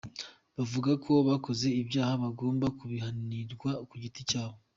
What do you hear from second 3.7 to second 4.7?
ku giti cyabo.